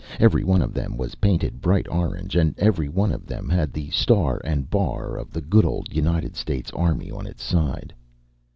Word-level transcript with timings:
Every 0.19 0.43
one 0.43 0.63
of 0.63 0.73
them 0.73 0.97
was 0.97 1.13
painted 1.21 1.61
bright 1.61 1.87
orange, 1.87 2.35
and 2.35 2.57
every 2.57 2.89
one 2.89 3.11
of 3.11 3.27
them 3.27 3.49
had 3.49 3.71
the 3.71 3.91
star 3.91 4.41
and 4.43 4.67
bar 4.67 5.15
of 5.15 5.29
the 5.29 5.41
good 5.41 5.63
old 5.63 5.93
United 5.93 6.35
States 6.35 6.71
Army 6.71 7.11
on 7.11 7.27
its 7.27 7.43
side. 7.43 7.93